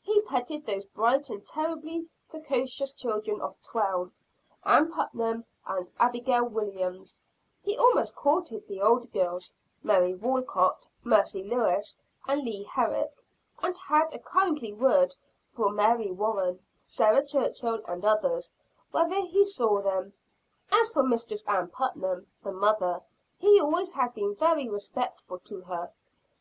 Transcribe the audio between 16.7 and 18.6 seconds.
Sarah Churchill and others,